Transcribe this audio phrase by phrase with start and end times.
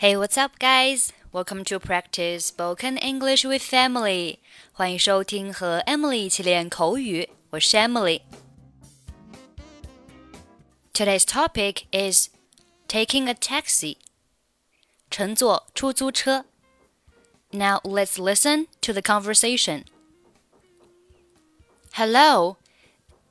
[0.00, 1.12] Hey, what's up, guys?
[1.30, 4.38] Welcome to practice spoken English with Emily.
[4.72, 8.22] 欢迎收听和 Emily 一起练口语，我是 Emily。
[10.94, 12.30] Today's topic is
[12.88, 13.98] taking a taxi.
[15.10, 16.46] 乘坐出租车。
[17.50, 19.84] Now let's listen to the conversation.
[21.92, 22.56] Hello,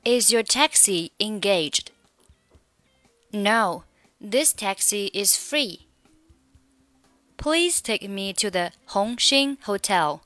[0.04, 1.86] is your taxi engaged?
[3.32, 3.82] No,
[4.20, 5.89] this taxi is free.
[7.40, 10.22] Please take me to the Hongxing Hotel.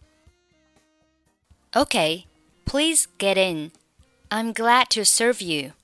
[1.76, 2.26] Okay,
[2.64, 3.70] please get in.
[4.32, 5.74] I'm glad to serve you.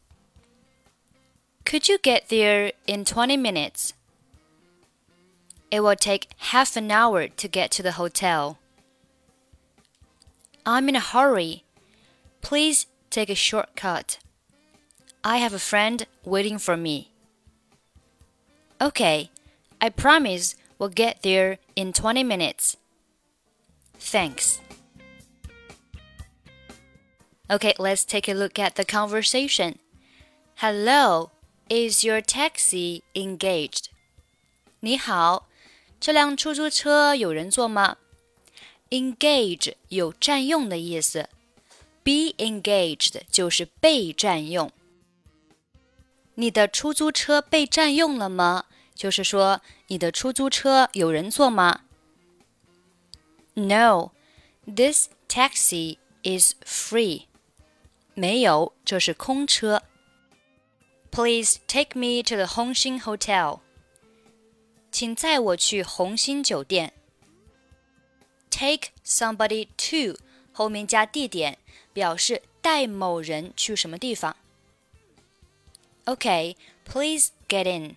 [1.65, 3.93] Could you get there in 20 minutes?
[5.71, 8.59] It will take half an hour to get to the hotel.
[10.67, 11.63] I'm in a hurry.
[12.43, 14.19] Please take a shortcut.
[15.23, 17.13] I have a friend waiting for me.
[18.81, 19.31] Okay,
[19.81, 22.76] I promise We'll get there in 20 minutes.
[24.00, 24.60] Thanks.
[27.50, 29.78] Okay, let's take a look at the conversation.
[30.56, 31.32] Hello,
[31.70, 33.90] is your taxi engaged?
[34.80, 35.48] 你好，
[36.00, 37.98] 这辆出租车有人坐吗？
[38.90, 41.30] Engage 有占用的意思，
[42.04, 44.72] be engaged 就是被占用。
[46.36, 48.66] 你的出租车被占用了吗？
[48.95, 51.83] 就是说，你的出租车有人坐吗
[53.55, 54.11] ？No,
[54.67, 57.27] this taxi is free.
[58.15, 59.83] 没有，这是空车。
[61.11, 63.61] Please take me to the Hongxing Hotel.
[64.93, 66.93] 请载我去红星酒店。
[68.51, 70.21] Take somebody to
[70.53, 71.59] 后面加地点，
[71.93, 74.37] 表示带某人去什么地方。
[76.05, 77.97] Okay, please get in.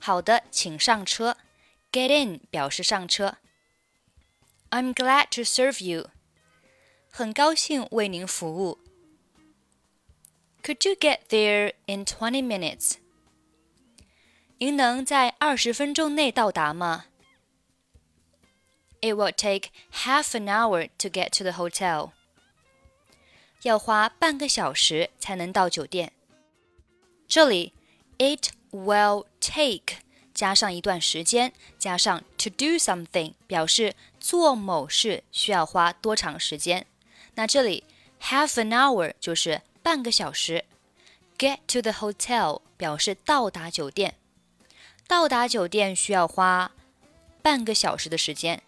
[0.00, 1.36] 好的，请上车。
[1.92, 3.38] Get in 表示上车。
[4.70, 6.10] I'm glad to serve you。
[7.10, 8.78] 很高兴为您服务。
[10.62, 12.96] Could you get there in twenty minutes？
[14.58, 17.06] 您能在二十分钟内到达吗？
[19.00, 22.12] It will take half an hour to get to the hotel。
[23.62, 26.12] 要花半个小时才能到酒店。
[27.28, 27.72] 这里，
[28.18, 29.97] it will take
[30.33, 36.87] 加上一段时间，加上 to do something 表示做某事需要花多长时间。
[37.35, 37.83] 那这里
[38.21, 40.65] half an hour 就是半个小时。
[41.37, 44.15] Get to the hotel 表示到达酒店，
[45.07, 46.71] 到达酒店需要花
[47.41, 48.61] 半个小时的时间。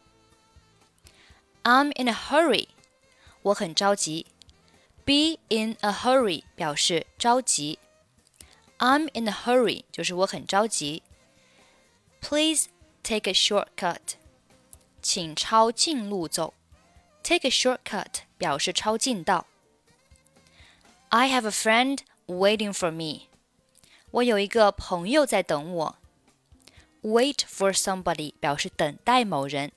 [1.63, 2.69] I'm in a hurry，
[3.43, 4.25] 我很着急。
[5.05, 7.77] Be in a hurry 表示着急。
[8.78, 11.02] I'm in a hurry，就是我很着急。
[12.20, 12.68] Please
[13.02, 14.14] take a shortcut，
[15.02, 16.54] 请抄近路走。
[17.22, 19.46] Take a shortcut 表示抄近道。
[21.10, 23.28] I have a friend waiting for me，
[24.10, 25.96] 我有一个朋友在等我。
[27.02, 29.72] Wait for somebody 表示等待某人。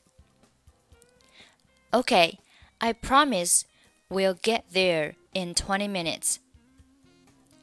[1.92, 2.38] Okay,
[2.80, 3.62] I promise
[4.09, 6.38] we'll get there in twenty minutes.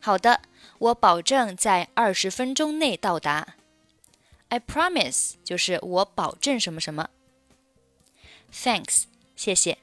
[0.01, 0.43] 好的，
[0.79, 3.55] 我保证在二十分钟内到达。
[4.49, 7.11] I promise 就是我保证什么什么。
[8.53, 9.05] Thanks，
[9.37, 9.79] 谢谢。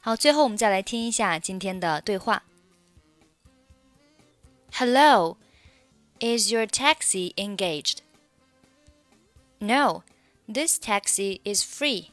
[0.00, 2.44] 好，最后我们再来听一下今天的对话。
[4.74, 5.36] Hello,
[6.20, 7.98] is your taxi engaged?
[9.58, 10.02] No,
[10.46, 12.10] this taxi is free.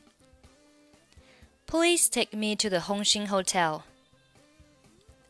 [1.66, 3.84] Please take me to the Hongxin Hotel.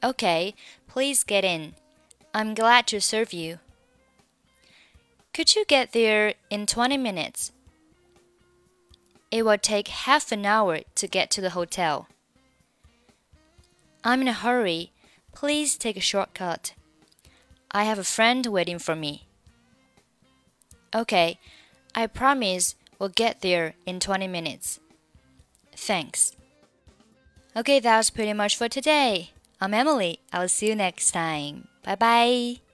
[0.01, 0.53] Okay,
[0.87, 1.73] please get in.
[2.36, 3.60] I'm glad to serve you.
[5.32, 7.50] Could you get there in 20 minutes?
[9.30, 12.08] It will take half an hour to get to the hotel.
[14.04, 14.92] I'm in a hurry.
[15.34, 16.74] Please take a shortcut.
[17.70, 19.26] I have a friend waiting for me.
[20.94, 21.38] Okay,
[21.94, 24.78] I promise we'll get there in 20 minutes.
[25.74, 26.32] Thanks.
[27.56, 29.30] Okay, that's pretty much for today.
[29.58, 30.20] I'm Emily.
[30.34, 31.68] I'll see you next time.
[31.86, 32.65] 拜拜。